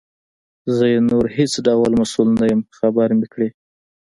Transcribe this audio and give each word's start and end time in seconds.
زه 0.75 0.85
یې 0.93 0.99
نور 1.09 1.25
هیڅ 1.37 1.53
ډول 1.67 1.91
مسؤل 2.01 2.27
نه 2.39 2.45
یم 2.51 2.61
خبر 2.77 3.09
مي 3.17 3.27
کړې. 3.33 3.49